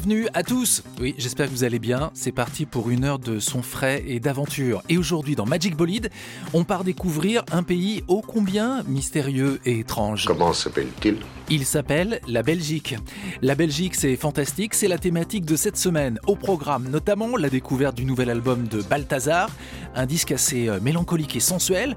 [0.00, 2.10] Bienvenue à tous Oui, j'espère que vous allez bien.
[2.14, 4.82] C'est parti pour une heure de son frais et d'aventure.
[4.88, 6.08] Et aujourd'hui, dans Magic Bolide,
[6.54, 10.24] on part découvrir un pays ô combien mystérieux et étrange.
[10.24, 11.18] Comment s'appelle-t-il?
[11.52, 12.94] Il s'appelle la Belgique.
[13.42, 16.20] La Belgique, c'est fantastique, c'est la thématique de cette semaine.
[16.28, 19.50] Au programme, notamment la découverte du nouvel album de Balthazar,
[19.96, 21.96] un disque assez euh, mélancolique et sensuel.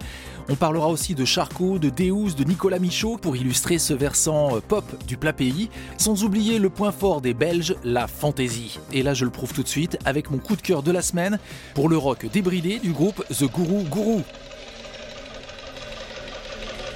[0.49, 4.59] On parlera aussi de Charcot, de Deus, de Nicolas Michaud pour illustrer ce versant euh,
[4.59, 8.79] pop du plat pays, sans oublier le point fort des Belges, la fantaisie.
[8.91, 11.03] Et là, je le prouve tout de suite avec mon coup de cœur de la
[11.03, 11.37] semaine
[11.75, 14.23] pour le rock débridé du groupe The Guru Guru.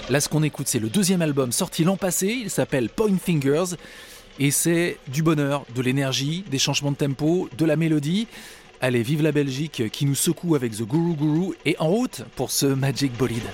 [0.09, 2.27] Là, ce qu'on écoute, c'est le deuxième album sorti l'an passé.
[2.27, 3.75] Il s'appelle Point Fingers.
[4.39, 8.27] Et c'est du bonheur, de l'énergie, des changements de tempo, de la mélodie.
[8.80, 12.52] Allez, vive la Belgique qui nous secoue avec The Guru Guru et en route pour
[12.52, 13.49] ce Magic Bolide.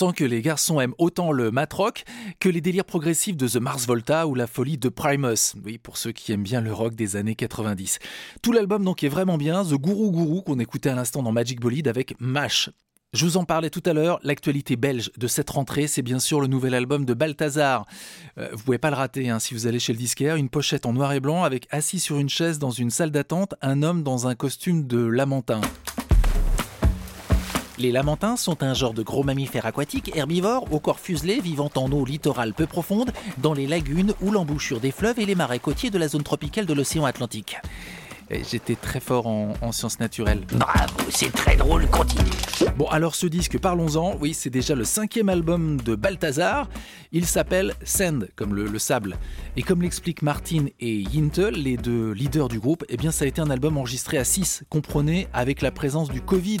[0.00, 2.04] Sent que les garçons aiment autant le mat rock
[2.38, 5.56] que les délires progressifs de The Mars Volta ou la folie de Primus.
[5.62, 7.98] Oui, pour ceux qui aiment bien le rock des années 90.
[8.40, 9.62] Tout l'album donc est vraiment bien.
[9.62, 12.70] The Guru Guru qu'on écoutait à l'instant dans Magic Bolide avec Mash.
[13.12, 16.40] Je vous en parlais tout à l'heure, l'actualité belge de cette rentrée, c'est bien sûr
[16.40, 17.84] le nouvel album de Balthazar.
[18.38, 20.86] Euh, vous pouvez pas le rater hein, si vous allez chez le disquaire, une pochette
[20.86, 24.02] en noir et blanc avec assis sur une chaise dans une salle d'attente, un homme
[24.02, 25.60] dans un costume de lamentin.
[27.80, 31.90] Les lamentins sont un genre de gros mammifères aquatiques herbivores au corps fuselé vivant en
[31.90, 35.88] eau littorale peu profonde, dans les lagunes ou l'embouchure des fleuves et les marais côtiers
[35.88, 37.56] de la zone tropicale de l'océan Atlantique.
[38.30, 40.42] J'étais très fort en, en sciences naturelles.
[40.52, 42.30] Bravo, c'est très drôle, continue.
[42.76, 44.14] Bon, alors ce disque, parlons-en.
[44.20, 46.68] Oui, c'est déjà le cinquième album de Balthazar.
[47.12, 49.16] Il s'appelle Sand, comme le, le sable.
[49.56, 53.28] Et comme l'expliquent Martin et Yintel, les deux leaders du groupe, eh bien, ça a
[53.28, 56.60] été un album enregistré à 6, comprenez, avec la présence du Covid.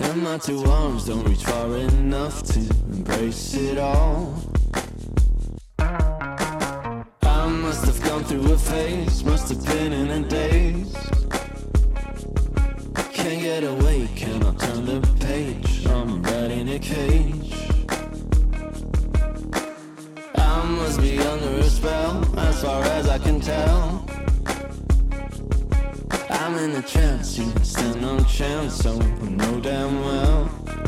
[0.00, 2.60] And my two arms don't reach far enough to
[2.90, 4.34] embrace it all.
[5.78, 10.94] I must have gone through a phase, must have been in a daze.
[13.12, 15.86] Can't get away, cannot turn the page.
[15.86, 17.54] I'm right in a cage.
[20.36, 24.17] I must be under a spell, as far as I can tell.
[26.48, 30.87] I'm in a trance, you stand no chance, so I know damn well.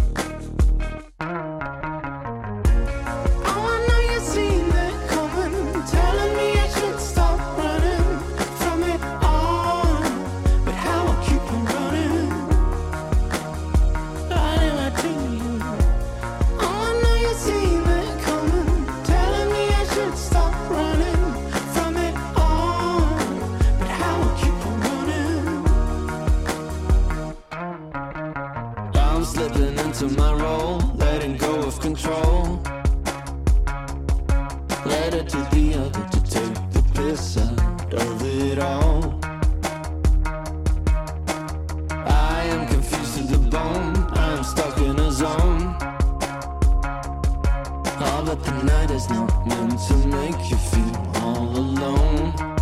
[48.25, 52.60] But the night is not meant to make you feel all alone.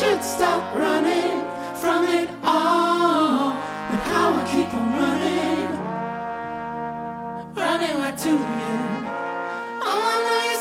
[0.00, 1.44] should stop running
[1.76, 3.52] from it all.
[4.50, 5.68] Keep on running,
[7.54, 8.80] running to you.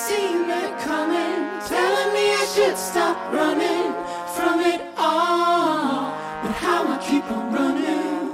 [0.09, 3.93] You coming, telling me I should stop running
[4.35, 6.11] from it all.
[6.43, 8.31] But how I keep on running.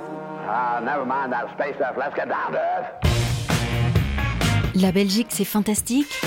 [0.48, 1.76] Ah, never mind that space.
[1.80, 2.56] Let's get down.
[4.74, 6.22] La Belgique, c'est fantastique.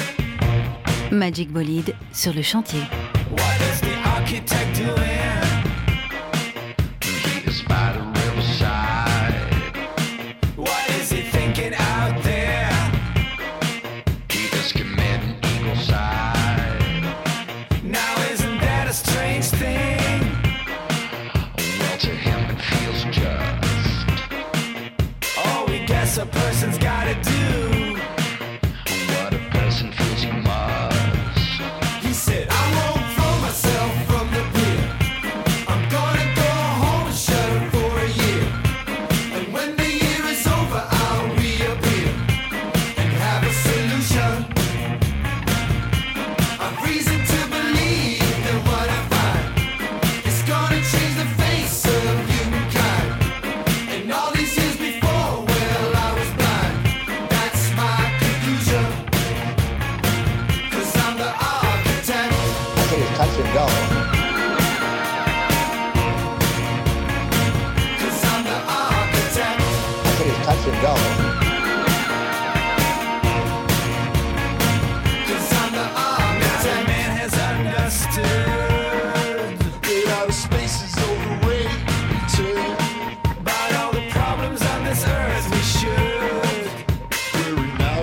[1.11, 2.83] Magic Bolide sur le chantier.
[4.29, 5.18] architect doing?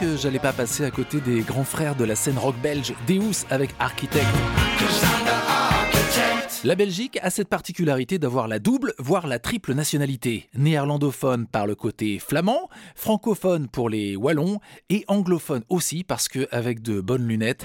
[0.00, 3.46] que j'allais pas passer à côté des grands frères de la scène rock belge, Deus
[3.48, 4.26] avec Architect.
[6.64, 11.76] La Belgique a cette particularité d'avoir la double, voire la triple nationalité, néerlandophone par le
[11.76, 14.58] côté flamand, francophone pour les Wallons
[14.90, 17.64] et anglophone aussi parce que avec de bonnes lunettes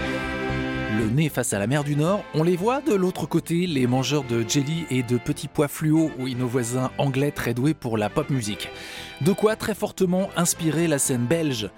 [1.09, 4.23] nez face à la mer du Nord, on les voit de l'autre côté, les mangeurs
[4.23, 8.09] de jelly et de petits pois fluo, oui, nos voisins anglais très doués pour la
[8.09, 8.69] pop musique.
[9.21, 11.69] De quoi très fortement inspirer la scène belge.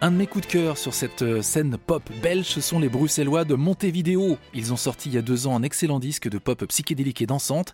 [0.00, 2.88] Un de mes coups de cœur sur cette euh, scène pop belge, ce sont les
[2.88, 4.36] Bruxellois de Montevideo.
[4.52, 7.26] Ils ont sorti il y a deux ans un excellent disque de pop psychédélique et
[7.26, 7.72] dansante.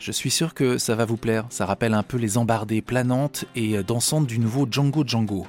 [0.00, 3.44] Je suis sûr que ça va vous plaire, ça rappelle un peu les embardées planantes
[3.54, 5.46] et euh, dansantes du nouveau Django Django.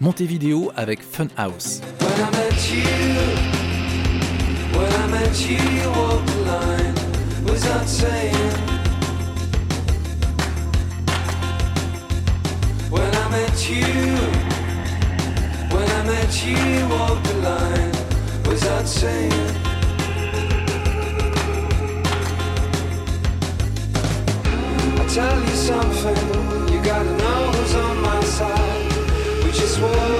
[0.00, 1.36] Montevideo avec Funhouse.
[1.36, 1.80] House.
[4.76, 6.94] When I met you, you walked the line.
[7.44, 8.54] Was that saying?
[12.90, 14.16] When I met you,
[15.74, 17.92] when I met you, you walked the line.
[18.46, 19.32] Was that saying?
[25.00, 29.44] I tell you something, you gotta know who's on my side.
[29.44, 30.19] We just were.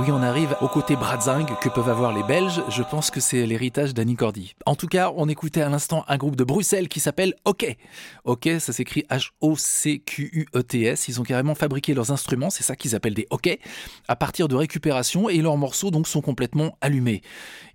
[0.00, 2.62] Oui, on arrive au côté bradzingue que peuvent avoir les Belges.
[2.70, 4.54] Je pense que c'est l'héritage d'Annie Cordy.
[4.64, 7.66] En tout cas, on écoutait à l'instant un groupe de Bruxelles qui s'appelle OK.
[8.24, 9.48] OK, ça s'écrit H-O-C-Q-U-E-T-S.
[11.08, 13.58] Ils ont carrément fabriqué leurs instruments, c'est ça qu'ils appellent des OK,
[14.08, 17.20] à partir de récupération et leurs morceaux donc sont complètement allumés.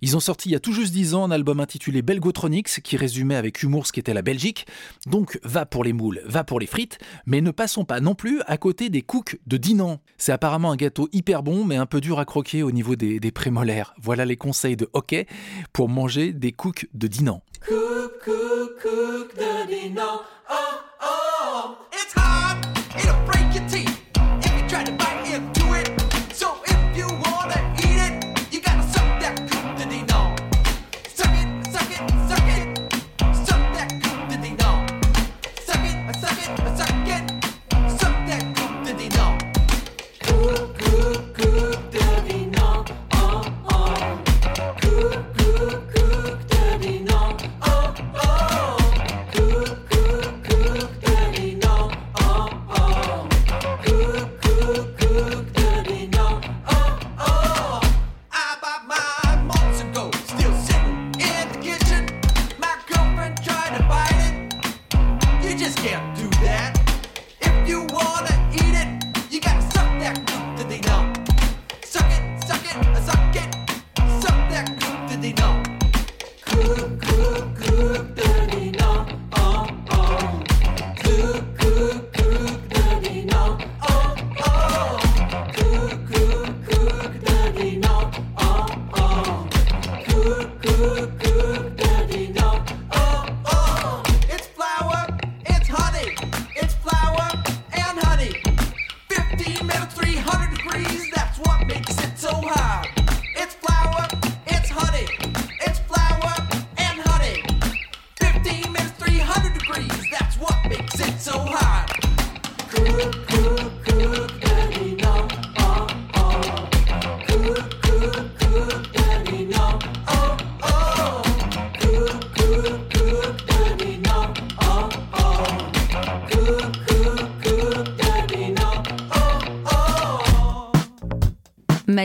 [0.02, 2.96] Ils ont sorti il y a tout juste 10 ans un album intitulé Belgotronics qui
[2.96, 4.66] résumait avec humour ce qu'était la Belgique.
[5.06, 8.40] Donc va pour les moules, va pour les frites, mais ne passons pas non plus
[8.46, 10.00] à côté des cooks de Dinan.
[10.16, 13.20] C'est apparemment un gâteau hyper bon mais un peu dur à croquer au niveau des,
[13.20, 13.94] des prémolaires.
[14.00, 15.26] Voilà les conseils de hockey
[15.72, 17.42] pour manger des cooks de Dinan.
[17.60, 18.26] Cook.
[20.48, 22.66] Oh, oh, it's hard.
[22.96, 23.35] It'll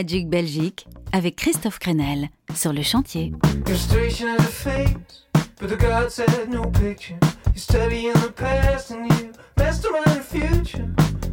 [0.02, 3.30] Magic Belgique avec Christophe Crenel sur le chantier.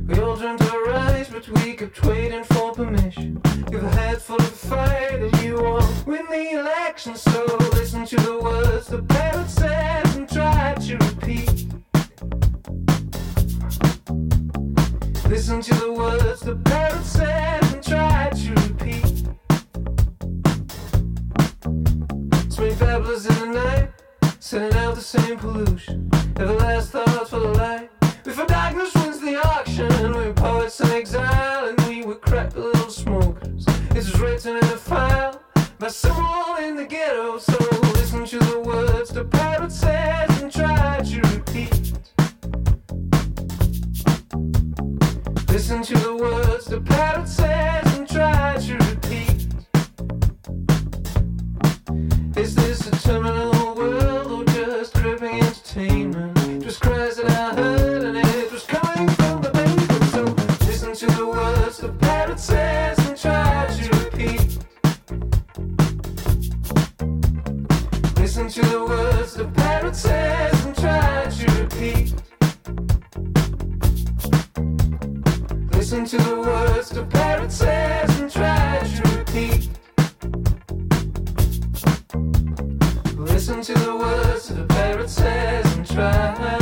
[0.08, 0.36] We all
[0.86, 3.42] rise, but we kept waiting for permission.
[3.74, 8.40] A head full of fire that you won't win the election, so listen to the
[8.40, 9.50] words the parrot
[10.16, 11.60] and to repeat.
[23.20, 23.90] Babblers in the night,
[24.40, 26.10] sending out the same pollution.
[26.38, 27.90] Ever last thoughts for the light.
[28.24, 32.90] Before darkness wins the auction, we were poets in exile and we were crappy little
[32.90, 33.66] smokers.
[33.90, 35.42] This is written in a file
[35.80, 37.58] by someone in the ghetto, so
[37.94, 41.94] listen to the words the parrot says and try to repeat.
[45.50, 47.99] Listen to the words the parrot says
[52.50, 56.66] Is this a terminal world or just dripping entertainment?
[56.66, 60.04] Was cries that I heard and it was coming from the basement.
[60.06, 60.24] So
[60.66, 64.58] listen to the words the parrot says and try to repeat.
[68.18, 72.16] Listen to the words the parrot says and try to repeat.
[75.76, 78.59] Listen to the words the parrot says and try
[83.64, 86.59] to the words of the parrot says and try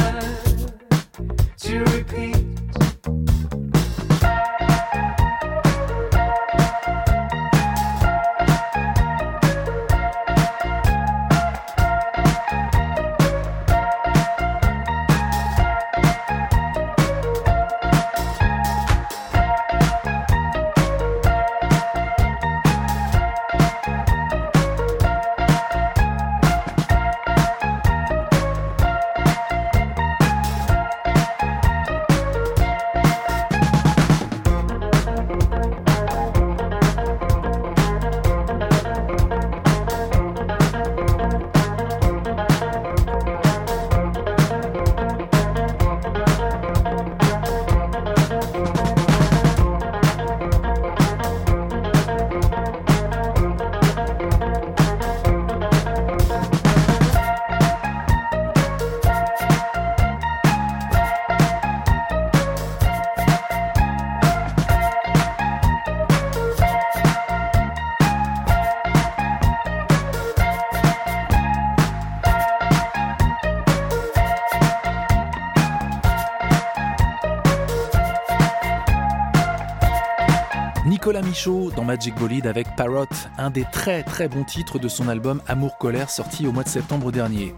[81.45, 83.05] Dans Magic Bolide avec Parrot,
[83.37, 86.67] un des très très bons titres de son album Amour Colère sorti au mois de
[86.67, 87.53] septembre dernier.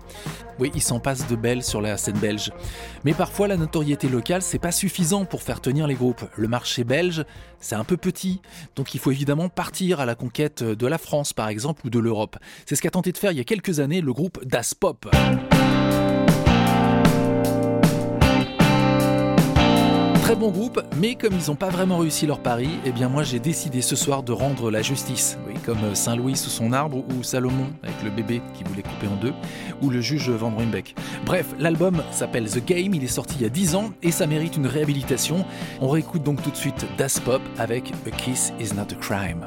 [0.60, 2.52] Oui, il s'en passe de belles sur la scène belge.
[3.06, 6.26] Mais parfois la notoriété locale, c'est pas suffisant pour faire tenir les groupes.
[6.36, 7.24] Le marché belge,
[7.62, 8.42] c'est un peu petit,
[8.76, 12.00] donc il faut évidemment partir à la conquête de la France par exemple ou de
[12.00, 12.36] l'Europe.
[12.66, 15.10] C'est ce qu'a tenté de faire il y a quelques années le groupe Das Pop.
[20.30, 23.24] Très bon groupe, mais comme ils n'ont pas vraiment réussi leur pari, eh bien moi
[23.24, 25.40] j'ai décidé ce soir de rendre la justice.
[25.48, 29.16] Oui, comme Saint-Louis sous son arbre ou Salomon avec le bébé qui voulait couper en
[29.16, 29.34] deux,
[29.82, 30.94] ou le juge Van Ruymbeck.
[31.26, 34.28] Bref, l'album s'appelle The Game, il est sorti il y a 10 ans et ça
[34.28, 35.46] mérite une réhabilitation.
[35.82, 39.44] On réécoute donc tout de suite Das Pop avec A Kiss Is Not a Crime.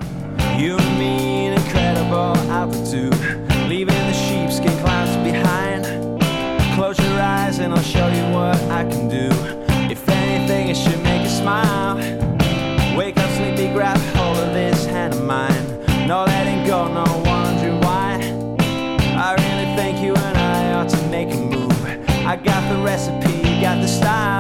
[10.73, 11.99] It should make you smile.
[12.97, 15.67] Wake up, sleepy, grab hold of this hand of mine.
[16.09, 18.17] No letting go, no wondering why.
[19.15, 21.79] I really think you and I ought to make a move.
[22.25, 24.32] I got the recipe, you got the style.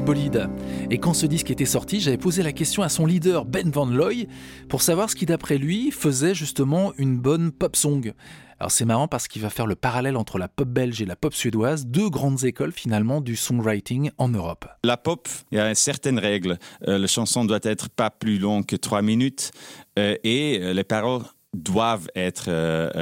[0.00, 0.48] Bolide.
[0.90, 3.86] Et quand ce disque était sorti, j'avais posé la question à son leader Ben Van
[3.86, 4.26] Looy
[4.68, 8.12] pour savoir ce qui d'après lui faisait justement une bonne pop song.
[8.58, 11.16] Alors c'est marrant parce qu'il va faire le parallèle entre la pop belge et la
[11.16, 14.66] pop suédoise, deux grandes écoles finalement du songwriting en Europe.
[14.84, 16.58] La pop, il y a certaines règles.
[16.88, 19.50] Euh, la chanson doit être pas plus longue que trois minutes
[19.98, 21.22] euh, et euh, les paroles
[21.54, 22.48] doivent être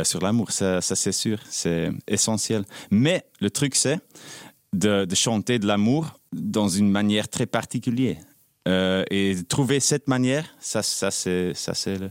[0.03, 2.65] sur l'amour, ça c'est sûr, c'est essentiel.
[2.91, 4.01] Mais le truc c'est
[4.73, 8.19] de, de chanter de l'amour dans une manière très particulière.
[8.69, 12.09] Euh, et trouver cette manière, ça, ça c'est ça c'est le,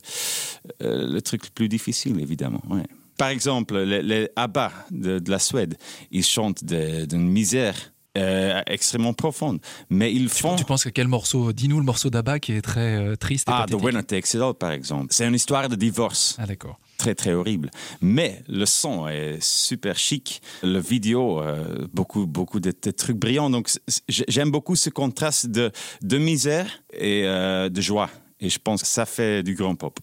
[0.81, 2.61] euh, le truc le plus difficile évidemment.
[2.69, 2.83] ouais.
[3.17, 5.75] Par exemple, les, les ABBA de, de la Suède,
[6.09, 7.75] ils chantent de- d'une misère
[8.17, 10.55] euh, extrêmement profonde, mais ils font.
[10.55, 13.51] Tu penses à quel morceau Dis-nous le morceau d'Abba qui est très euh, triste et
[13.53, 13.85] Ah, The pathétique.
[13.85, 15.07] Winner Takes It All, par exemple.
[15.11, 16.35] C'est une histoire de divorce.
[16.39, 16.79] Ah d'accord.
[16.99, 17.71] Très, très horrible.
[18.01, 20.41] Mais le son est super chic.
[20.63, 23.49] Le vidéo, euh, beaucoup, beaucoup de, trucs brillants.
[23.49, 23.69] Donc,
[24.09, 28.09] j'aime beaucoup ce contraste de, de misère et euh, de joie.
[28.41, 29.97] Et je pense que ça fait du grand pop.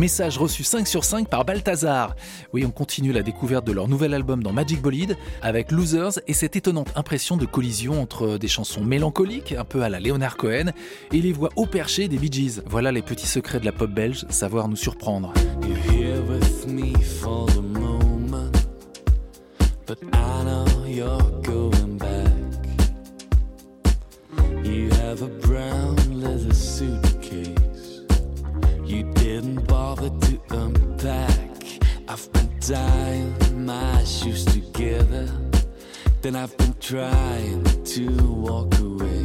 [0.00, 2.16] Message reçu 5 sur 5 par Balthazar.
[2.54, 6.32] Oui, on continue la découverte de leur nouvel album dans Magic Bolide avec Losers et
[6.32, 10.72] cette étonnante impression de collision entre des chansons mélancoliques, un peu à la Leonard Cohen,
[11.12, 12.62] et les voix haut perchées des Bee Gees.
[12.64, 15.34] Voilà les petits secrets de la pop belge, savoir nous surprendre.
[15.68, 16.94] You're here with me
[32.70, 35.28] Tying my shoes together.
[36.22, 39.24] Then I've been trying to walk away.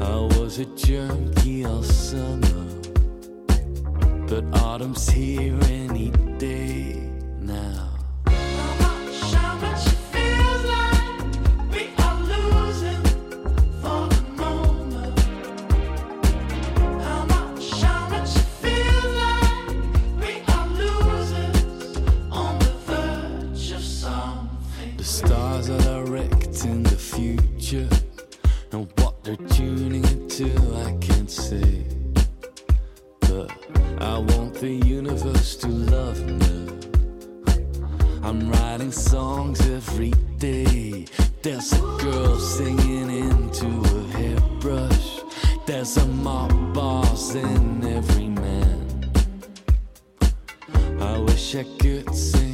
[0.00, 2.64] I was a junkie all summer.
[4.28, 7.89] But autumn's here any day now.
[25.26, 27.88] Stars are direct in the future.
[28.72, 30.48] And what they're tuning into,
[30.86, 31.84] I can't say.
[33.20, 33.50] But
[34.00, 36.58] I want the universe to love me.
[38.22, 41.06] I'm writing songs every day.
[41.42, 45.20] There's a girl singing into a hairbrush.
[45.66, 48.78] There's a mob boss in every man.
[51.00, 52.49] I wish I could sing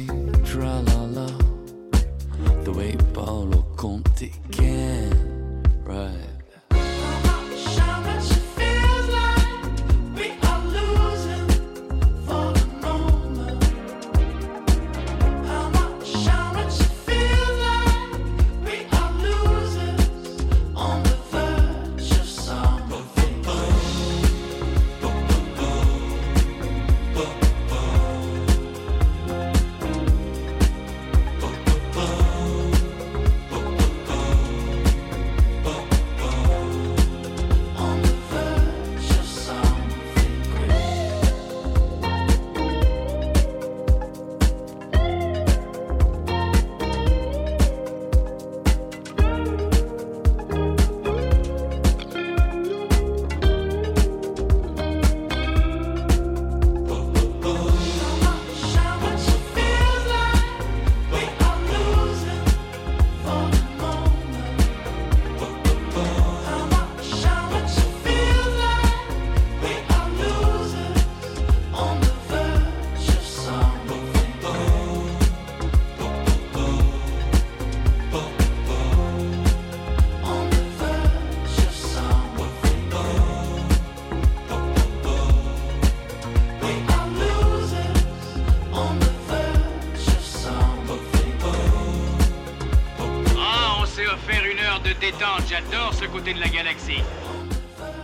[94.99, 95.43] détente.
[95.49, 97.01] J'adore ce côté de la galaxie.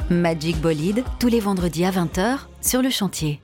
[0.10, 3.41] Magic Bolide, tous les vendredis à 20h sur le chantier.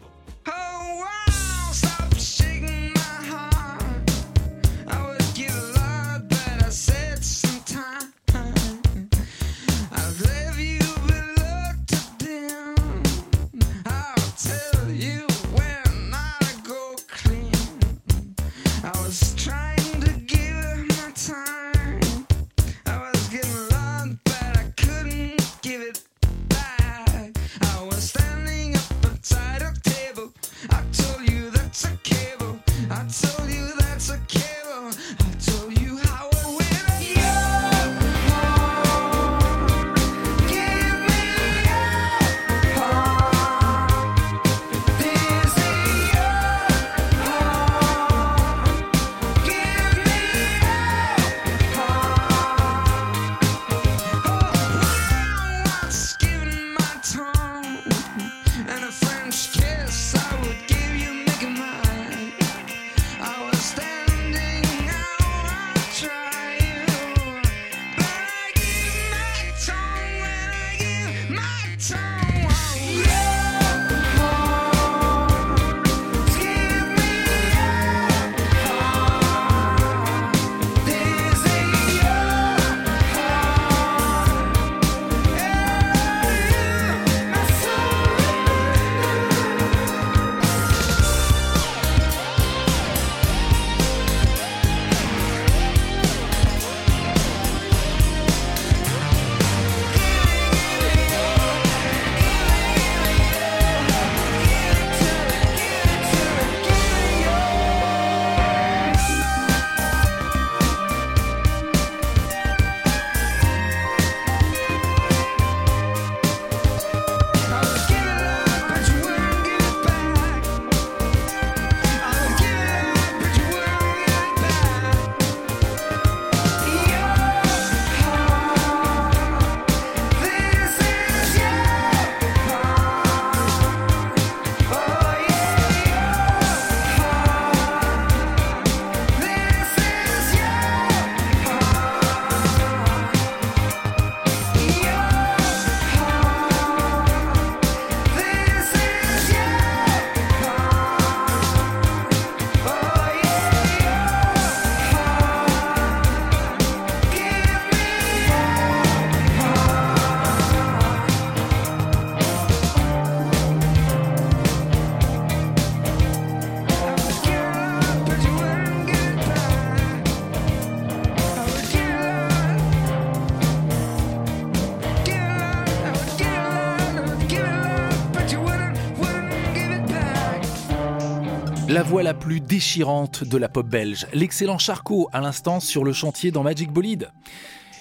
[182.30, 186.72] Plus déchirante de la pop belge, l'excellent Charcot à l'instant sur le chantier dans Magic
[186.72, 187.10] Bolide.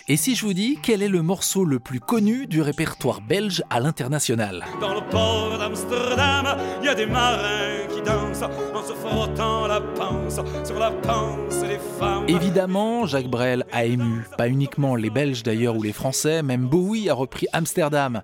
[0.08, 3.62] Et si je vous dis quel est le morceau le plus connu du répertoire belge
[3.68, 4.64] à l'international?
[4.80, 8.42] Dans le port d'Amsterdam, il y a des marins qui dansent
[8.74, 12.24] en se frottant la panse sur la panse des femmes.
[12.26, 17.10] Évidemment, Jacques Brel a ému, pas uniquement les Belges d'ailleurs ou les Français, même Bowie
[17.10, 18.22] a repris Amsterdam.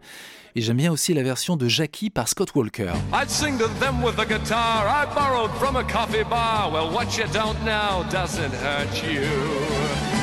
[0.57, 2.93] Et j'aime bien aussi la version de Jackie par Scott Walker.
[3.13, 6.71] I'd sing to them with a guitar I borrowed from a coffee bar.
[6.71, 9.27] Well, what you don't know doesn't hurt you.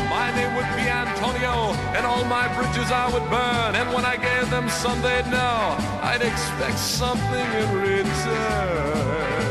[0.09, 3.75] My name would be Antonio, and all my bridges I would burn.
[3.75, 9.50] And when I gave them some, they'd know I'd expect something in return.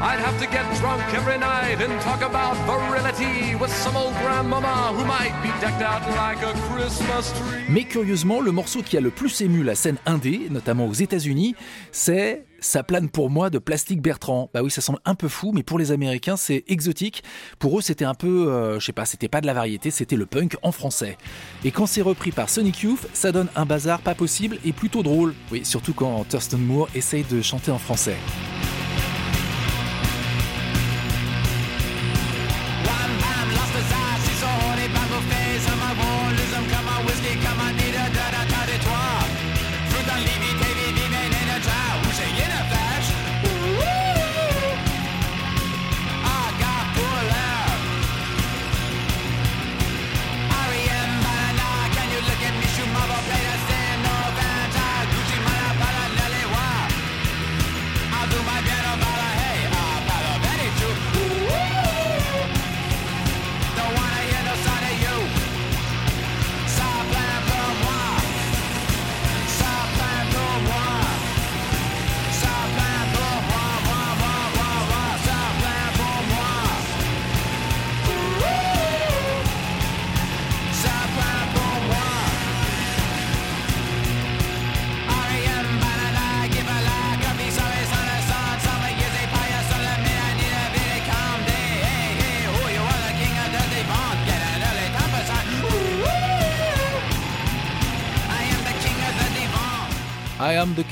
[0.00, 4.92] I'd have to get drunk every night and talk about virility with some old grandmama
[4.94, 7.64] who might be decked out like a Christmas tree.
[7.68, 11.56] Mais curieusement, le morceau qui a le plus ému la scène indé, notamment aux États-Unis,
[11.90, 14.50] c'est Ça plane pour moi de Plastique Bertrand.
[14.52, 17.22] Bah oui, ça semble un peu fou, mais pour les Américains, c'est exotique.
[17.60, 20.16] Pour eux, c'était un peu, euh, je sais pas, c'était pas de la variété, c'était
[20.16, 21.18] le punk en français.
[21.64, 25.04] Et quand c'est repris par Sonic Youth, ça donne un bazar pas possible et plutôt
[25.04, 25.34] drôle.
[25.52, 28.16] Oui, surtout quand Thurston Moore essaye de chanter en français.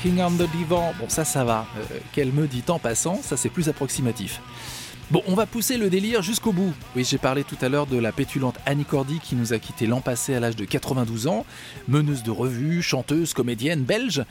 [0.09, 0.29] On.
[0.69, 1.65] Bon, ça, ça va.
[1.77, 4.41] Euh, Qu'elle me dit en passant, ça c'est plus approximatif.
[5.11, 6.73] Bon, on va pousser le délire jusqu'au bout.
[6.95, 9.85] Oui, j'ai parlé tout à l'heure de la pétulante Annie Cordy qui nous a quitté
[9.85, 11.45] l'an passé à l'âge de 92 ans,
[11.87, 14.23] meneuse de revue, chanteuse, comédienne belge.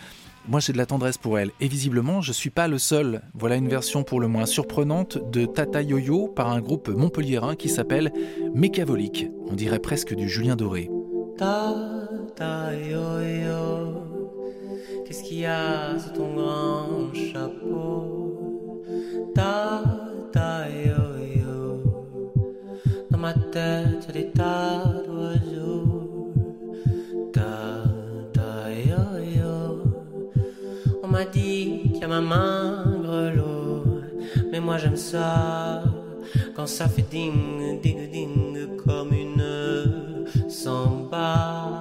[0.48, 1.50] Moi, j'ai de la tendresse pour elle.
[1.60, 3.22] Et visiblement, je suis pas le seul.
[3.34, 7.68] Voilà une version pour le moins surprenante de Tata Yo-Yo par un groupe montpelliérain qui
[7.68, 8.12] s'appelle
[8.54, 9.26] Mécavolique.
[9.50, 10.88] On dirait presque du Julien Doré.
[15.16, 18.82] Qu'est-ce qu'il y a sous ton grand chapeau?
[19.34, 21.82] Tata yo-yo,
[23.10, 26.32] dans ma tête des tas d'oiseaux.
[27.32, 29.84] Tata yo-yo,
[31.02, 33.84] on m'a dit qu'il y a ma main grelot,
[34.50, 35.82] mais moi j'aime ça
[36.54, 41.75] quand ça fait ding ding ding comme une samba.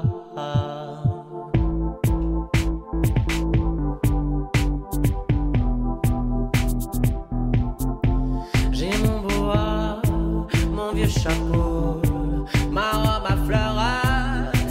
[12.72, 13.82] Ma robe à fleurs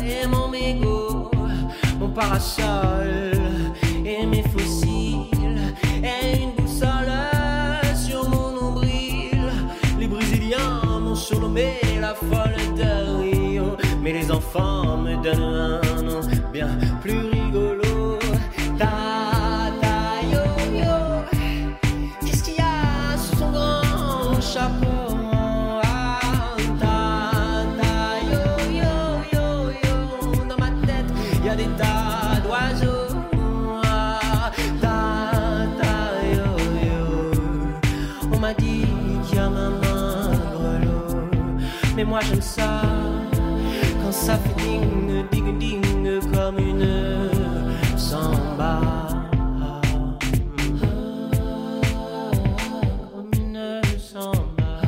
[0.05, 1.31] et mon mégot,
[1.99, 3.33] mon parasol
[4.05, 5.75] et mes fossiles.
[6.03, 7.13] Et une boussole
[7.97, 9.41] sur mon nombril.
[9.99, 16.21] Les Brésiliens m'ont surnommé la folle de Rio, mais les enfants me donnent un nom
[16.53, 16.69] bien
[17.01, 17.34] plus
[42.15, 42.81] moi j'aime ça
[44.01, 47.29] quand ça fait ding ding ding comme une
[47.97, 48.79] samba.
[53.13, 54.81] Comme une samba.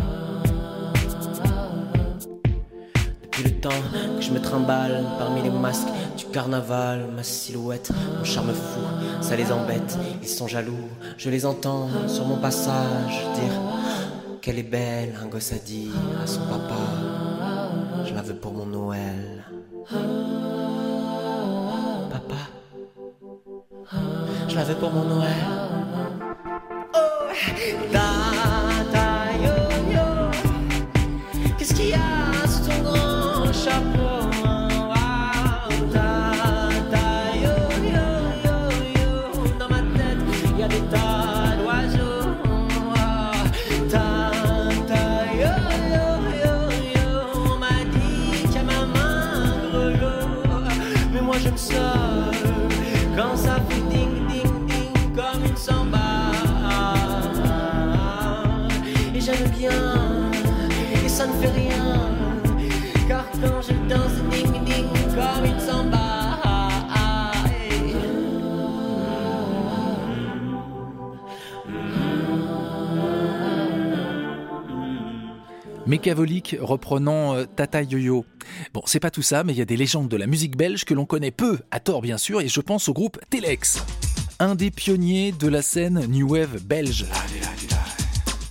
[3.23, 3.71] Depuis le temps
[4.17, 8.81] que je me trimballe parmi les masques du carnaval, ma silhouette, mon charme fou,
[9.21, 13.61] ça les embête, ils sont jaloux, je les entends sur mon passage dire
[14.47, 15.91] qu'elle est belle, un gosse a dit
[16.23, 16.79] à son papa,
[18.07, 19.45] je la veux pour mon Noël.
[22.13, 22.37] Papa,
[24.47, 25.35] je la veux pour mon Noël.
[26.95, 28.06] Oh,
[75.87, 78.25] Mécavolique reprenant euh, Tata Yo-Yo.
[78.75, 80.85] Bon, c'est pas tout ça, mais il y a des légendes de la musique belge
[80.85, 83.85] que l'on connaît peu, à tort bien sûr, et je pense au groupe Telex,
[84.41, 87.07] un des pionniers de la scène New Wave belge.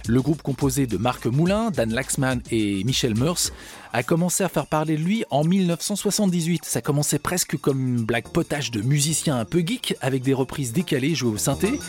[0.07, 3.51] Le groupe composé de Marc Moulin, Dan Laxman et Michel Meurs
[3.91, 6.63] a commencé à faire parler de lui en 1978.
[6.63, 10.73] Ça commençait presque comme une blague potage de musiciens un peu geeks avec des reprises
[10.73, 11.79] décalées jouées au synthé.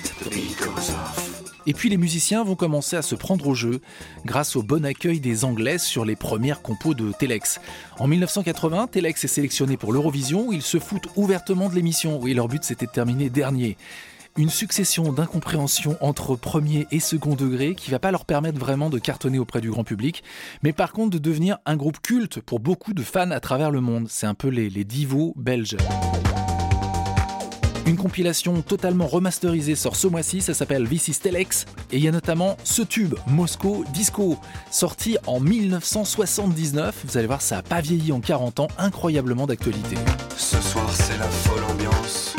[1.67, 3.81] Et puis les musiciens vont commencer à se prendre au jeu
[4.25, 7.61] grâce au bon accueil des Anglaises sur les premières compos de Telex.
[7.99, 12.19] En 1980, Telex est sélectionné pour l'Eurovision ils se foutent ouvertement de l'émission.
[12.21, 13.77] Oui, leur but c'était de terminer dernier.
[14.39, 18.99] Une succession d'incompréhensions entre premier et second degré qui va pas leur permettre vraiment de
[18.99, 20.23] cartonner auprès du grand public,
[20.63, 23.81] mais par contre de devenir un groupe culte pour beaucoup de fans à travers le
[23.81, 24.09] monde.
[24.11, 25.79] C'est un peu les, les divos belges.
[27.87, 32.09] Une compilation totalement remasterisée sort ce mois-ci, ça s'appelle This is Telex, et il y
[32.09, 34.37] a notamment ce tube, Moscow Disco,
[34.71, 37.05] sorti en 1979.
[37.07, 39.97] Vous allez voir, ça a pas vieilli en 40 ans, incroyablement d'actualité.
[40.37, 42.36] Ce soir c'est la folle ambiance.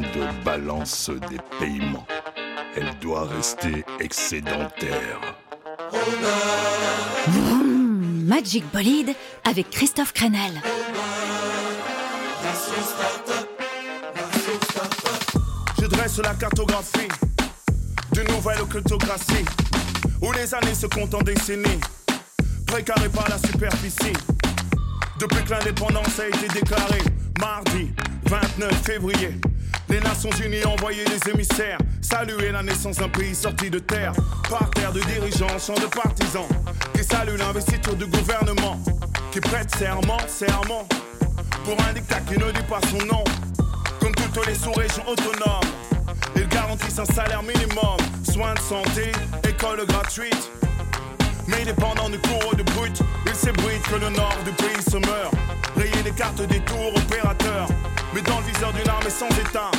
[0.00, 2.06] De balance des paiements.
[2.76, 5.20] Elle doit rester excédentaire.
[7.28, 9.14] Vroom, Magic Bolide
[9.44, 10.60] avec Christophe Crenel.
[15.80, 17.08] Je dresse la cartographie
[18.12, 19.44] de nouvelle occultocratie,
[20.20, 21.80] où les années se comptent en décennies,
[22.66, 24.12] précarées par la superficie.
[25.20, 27.02] Depuis que l'indépendance a été déclarée,
[27.38, 27.92] mardi
[28.26, 29.40] 29 février,
[29.94, 34.12] les Nations Unies envoyé des émissaires saluer la naissance d'un pays sorti de terre,
[34.50, 36.48] par terre de dirigeants, champs de partisans,
[36.94, 38.80] qui saluent l'investiture du gouvernement,
[39.30, 40.88] qui prête serment, serment,
[41.64, 43.22] pour un dictat qui ne dit pas son nom,
[44.00, 45.70] comme toutes les sous-régions autonomes.
[46.34, 47.96] Ils garantissent un salaire minimum,
[48.28, 49.12] soins de santé,
[49.48, 50.50] école gratuite.
[51.46, 55.34] Mais dépendant du cours de brut, il s'ébruite que le nord du pays se meurt.
[55.76, 57.68] Rayer les cartes des tours opérateurs,
[58.12, 59.70] mais dans le viseur d'une armée sans état.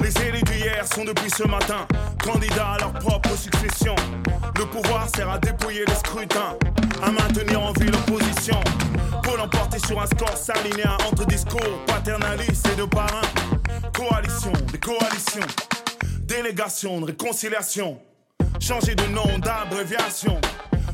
[0.00, 1.86] Les élus d'hier sont depuis ce matin
[2.30, 3.94] candidats à leur propre succession.
[4.58, 6.56] Le pouvoir sert à dépouiller le scrutin,
[7.02, 8.60] à maintenir en vie l'opposition.
[9.22, 13.28] Pour l'emporter sur un score salinéen entre discours paternalistes et de parrains.
[13.94, 15.46] Coalition, des coalitions,
[16.24, 17.98] délégation de réconciliation.
[18.60, 20.40] Changer de nom, d'abréviation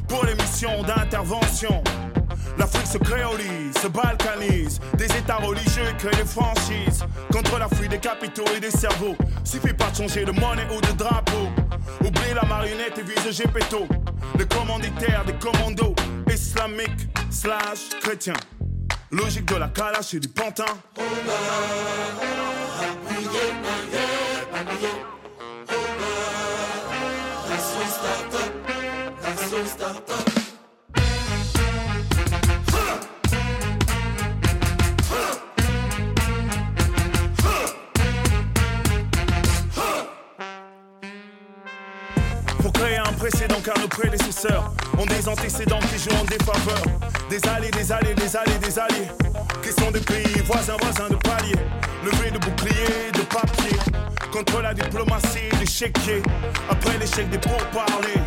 [0.09, 1.83] pour les missions d'intervention.
[2.65, 4.81] L'Afrique se créolise, se balkanise.
[4.97, 7.05] Des états religieux créent des franchises.
[7.31, 9.15] Contre la fuite des capitaux et des cerveaux.
[9.45, 11.51] Suffit pas de changer de monnaie ou de drapeau.
[12.01, 13.87] Oublie la marionnette et vise Gepetto.
[14.39, 15.95] Les commanditaires des commandos
[16.33, 18.33] islamiques slash chrétiens.
[19.11, 20.65] Logique de la calache et du pantin.
[20.95, 21.05] Pour
[43.45, 46.83] précédent car nos prédécesseurs ont des antécédents qui jouent en défaveur.
[47.29, 49.09] Des alliés, des alliés, des alliés, des alliés.
[49.63, 51.57] Qui sont des pays voisins, voisins de palier.
[52.05, 53.79] Levés de boucliers, de papier.
[54.33, 56.23] Contre la diplomatie des chéquiers.
[56.71, 58.23] Après l'échec des pourparlers.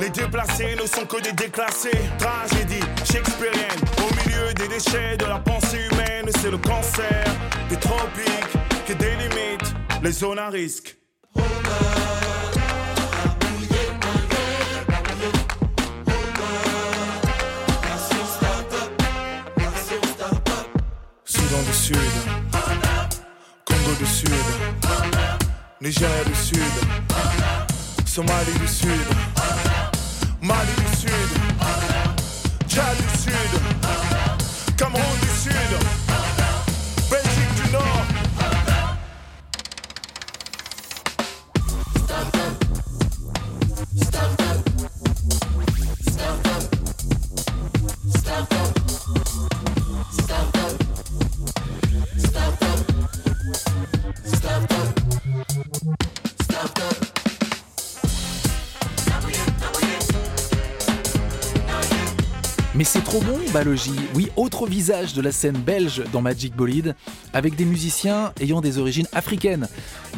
[0.00, 1.90] Les déplacés ne sont que des déclassés.
[2.18, 3.80] Tragédie shakespearienne.
[3.98, 7.24] Au milieu des déchets de la pensée humaine, c'est le cancer
[7.68, 11.01] des tropiques qui délimite les zones à risque.
[21.52, 21.96] Soudan du Sud,
[23.66, 24.30] Congo du Sud,
[25.82, 26.62] Nigeria du Sud,
[28.06, 28.88] Somalie du Sud,
[30.40, 31.30] Mali du Sud,
[32.68, 33.52] Tchad du Sud,
[34.78, 36.01] Cameroun du Sud,
[63.12, 63.92] trop bon, Balogi.
[64.14, 66.94] Oui, autre visage de la scène belge dans Magic Bolide,
[67.34, 69.68] avec des musiciens ayant des origines africaines.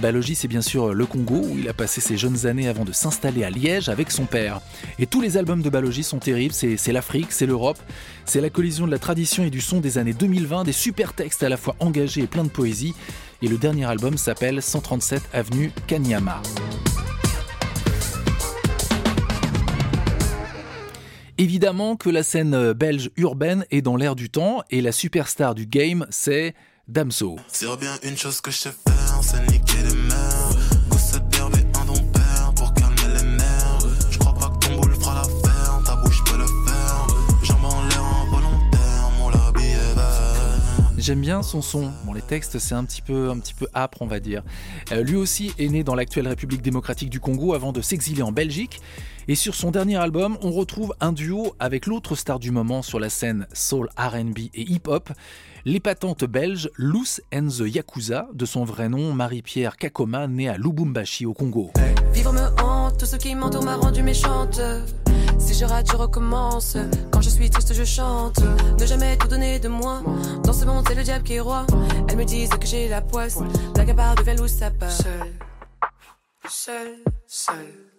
[0.01, 2.93] Balogi, c'est bien sûr le Congo, où il a passé ses jeunes années avant de
[2.93, 4.61] s'installer à Liège avec son père.
[5.01, 7.81] Et tous les albums de Balogi sont terribles, c'est l'Afrique, c'est l'Europe,
[8.27, 11.43] c'est la collision de la tradition et du son des années 2020, des super textes
[11.43, 12.95] à la fois engagés et pleins de poésie.
[13.43, 16.41] Et le dernier album s'appelle 137 Avenue Kanyama.
[21.37, 25.57] Évidemment que la scène euh, belge urbaine est dans l'air du temps et la superstar
[25.57, 26.55] du game, c'est
[26.87, 27.37] Damso.
[41.05, 41.93] J'aime bien son son.
[42.07, 44.43] Bon, les textes, c'est un petit peu, un petit peu âpre, on va dire.
[44.91, 48.33] Euh, lui aussi est né dans l'actuelle République démocratique du Congo avant de s'exiler en
[48.33, 48.81] Belgique.
[49.29, 52.99] Et sur son dernier album, on retrouve un duo avec l'autre star du moment sur
[52.99, 55.13] la scène soul, R&B et hip-hop,
[55.67, 61.27] l'épatante belge Loose and the Yakuza, de son vrai nom Marie-Pierre Kakoma, née à Lubumbashi
[61.27, 61.71] au Congo.
[62.33, 64.61] Me hante, tout ce qui m'entoure m'a rendu méchante.
[65.39, 66.77] Si je rate, je recommence.
[67.13, 68.41] Quand je suis triste, je chante.
[68.81, 70.03] Ne jamais tout donner de moi.
[70.43, 71.67] Dans ce monde, c'est le diable qui est roi.
[72.09, 73.39] Elles me disent que j'ai la poisse.
[73.77, 74.91] À part devient loup, ça part.
[74.91, 75.33] Seul,
[76.49, 76.97] seul,
[77.27, 77.94] seul.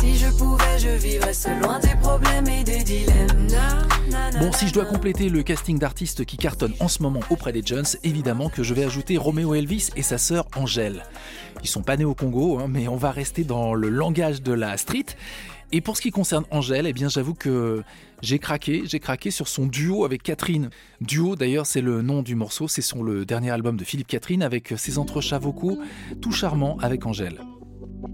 [0.00, 3.46] Si je pouvais, je vivrais seul loin des problèmes et des dilemmes.
[3.50, 7.02] Na, na, na, Bon, si je dois compléter le casting d'artistes qui cartonnent en ce
[7.02, 11.04] moment auprès des Jones, évidemment que je vais ajouter Roméo Elvis et sa sœur Angèle.
[11.62, 14.54] Ils sont pas nés au Congo, hein, mais on va rester dans le langage de
[14.54, 15.04] la street.
[15.70, 17.82] Et pour ce qui concerne Angèle, eh bien j'avoue que
[18.22, 20.70] j'ai craqué, j'ai craqué sur son duo avec Catherine.
[21.02, 24.42] Duo d'ailleurs c'est le nom du morceau, c'est sur le dernier album de Philippe Catherine
[24.42, 25.78] avec ses entrechats vocaux
[26.22, 27.40] tout charmants avec Angèle.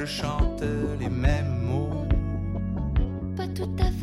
[0.00, 0.62] Je chante
[0.98, 2.06] les mêmes mots.
[3.36, 3.99] pas tout à fait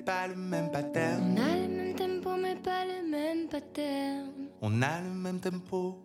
[0.00, 1.36] mais pas le même pattern.
[1.36, 4.30] On a le même tempo, mais pas le même pattern.
[4.62, 5.98] On a le même tempo,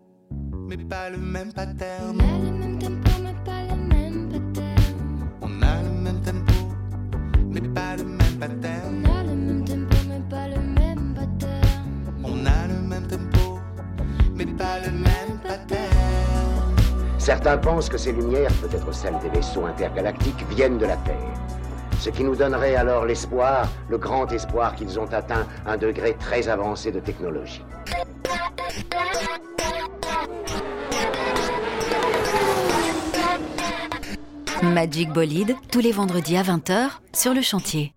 [0.67, 2.17] mais pas le même pattern.
[2.21, 5.35] On a le même tempo, mais pas le même pattern.
[5.41, 6.55] On a le même tempo,
[7.49, 9.03] mais pas le même pattern.
[9.03, 12.23] On a le même tempo, mais pas le même pattern.
[12.23, 13.59] On a le même tempo,
[14.35, 16.75] mais pas le même pattern.
[17.17, 21.44] Certains pensent que ces lumières, peut-être celles des vaisseaux intergalactiques, viennent de la Terre.
[22.05, 26.47] Ce qui nous donnerait alors l'espoir, le grand espoir qu'ils ont atteint un degré très
[26.47, 27.63] avancé de technologie.
[34.61, 37.94] Magic Bolide, tous les vendredis à 20h sur le chantier.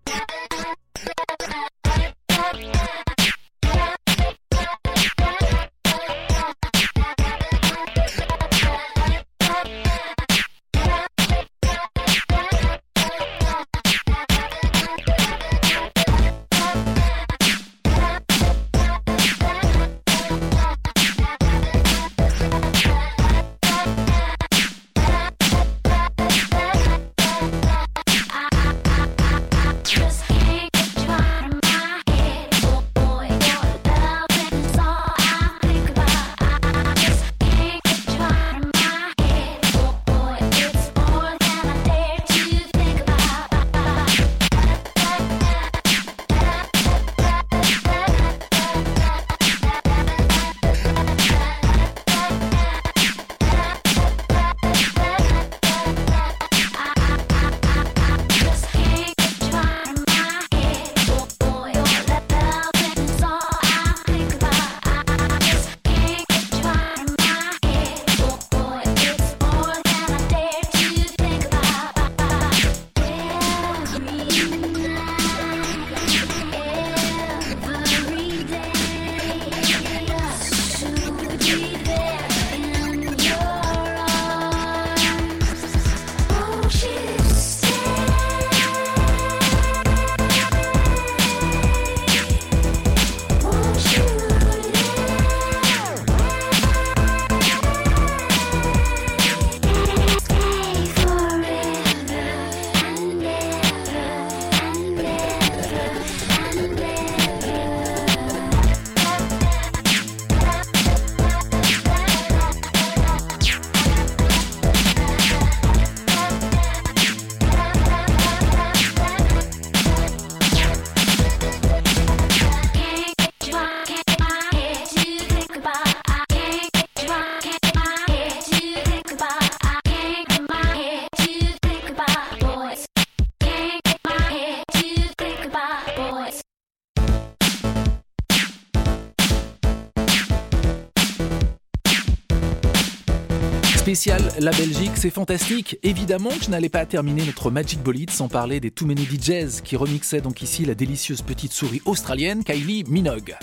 [144.07, 145.77] La Belgique, c'est fantastique.
[145.83, 149.61] Évidemment que je n'allais pas terminer notre Magic Bolide sans parler des Too Many DJs
[149.61, 153.35] qui remixaient donc ici la délicieuse petite souris australienne Kylie Minogue.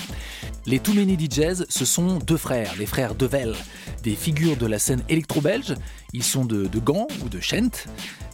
[0.64, 3.54] Les Too Many DJs, ce sont deux frères, les frères Devel,
[4.02, 5.74] des figures de la scène électro-belge.
[6.12, 7.86] Ils sont de, de Gand ou de Chent,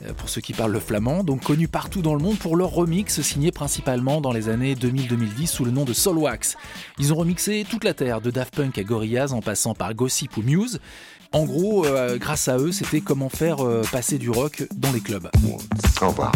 [0.04, 2.70] euh, pour ceux qui parlent le flamand, donc connus partout dans le monde pour leurs
[2.70, 6.56] remix signés principalement dans les années 2000-2010 sous le nom de Soulwax.
[6.98, 10.36] Ils ont remixé toute la terre, de Daft Punk à Gorillaz en passant par Gossip
[10.36, 10.80] ou Muse.
[11.32, 15.00] En gros, euh, grâce à eux, c'était comment faire euh, passer du rock dans les
[15.00, 15.28] clubs.
[16.00, 16.32] Au revoir.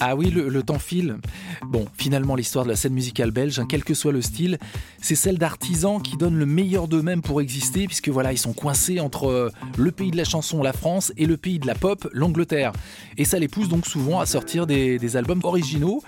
[0.00, 1.18] Ah oui, le, le temps file.
[1.64, 4.58] Bon, finalement, l'histoire de la scène musicale belge, hein, quel que soit le style,
[5.00, 8.98] c'est celle d'artisans qui donnent le meilleur d'eux-mêmes pour exister, puisque voilà, ils sont coincés
[8.98, 12.08] entre euh, le pays de la chanson, la France, et le pays de la pop,
[12.12, 12.72] l'Angleterre.
[13.16, 16.02] Et ça les pousse donc souvent à sortir des, des albums originaux,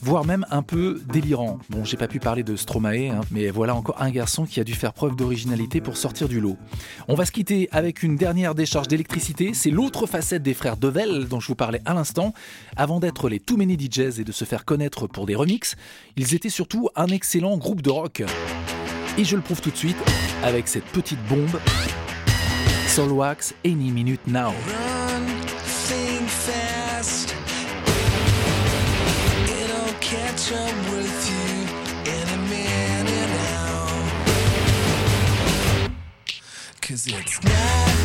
[0.00, 1.58] voire même un peu délirants.
[1.70, 4.64] Bon, j'ai pas pu parler de Stromae, hein, mais voilà encore un garçon qui a
[4.64, 6.56] dû faire preuve d'originalité pour sortir du lot.
[7.08, 11.26] On va se quitter avec une dernière décharge d'électricité, c'est l'autre facette des frères Devel
[11.28, 12.32] dont je vous parlais à l'instant.
[12.76, 15.76] Avant d'être les Too Many DJs et de se faire connaître pour des remixes,
[16.16, 18.22] ils étaient surtout un excellent groupe de rock.
[19.18, 19.98] Et je le prouve tout de suite
[20.42, 21.60] avec cette petite bombe.
[22.86, 24.52] Soulwax Any Minute Now.
[36.90, 37.99] Cause it's not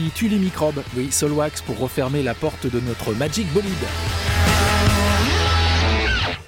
[0.00, 0.82] qui tue les microbes.
[0.96, 3.70] Oui, Soulwax pour refermer la porte de notre Magic Bolide.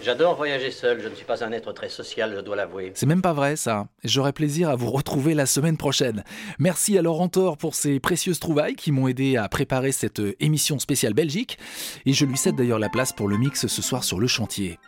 [0.02, 2.90] J'adore voyager seul, je ne suis pas un être très social, je dois l'avouer.
[2.94, 3.86] C'est même pas vrai ça.
[4.02, 6.24] J'aurai plaisir à vous retrouver la semaine prochaine.
[6.58, 10.34] Merci à Laurent Thor pour ses précieuses trouvailles qui m'ont aidé à préparer cette euh,
[10.40, 11.56] émission spéciale Belgique.
[12.04, 14.78] Et je lui cède d'ailleurs la place pour le mix ce soir sur le chantier.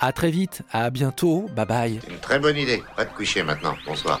[0.00, 2.00] À très vite, à bientôt, bye bye.
[2.10, 2.82] Une très bonne idée.
[2.96, 3.76] Va te coucher maintenant.
[3.86, 4.20] Bonsoir.